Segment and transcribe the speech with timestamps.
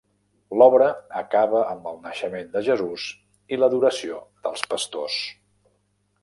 [0.59, 0.85] L'obra
[1.19, 3.05] acaba amb el naixement de Jesús
[3.57, 5.21] i l'adoració dels pastors.